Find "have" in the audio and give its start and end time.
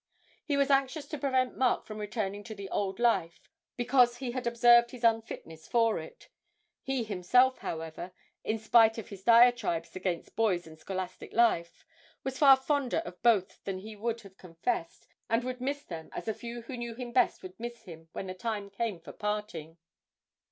14.21-14.37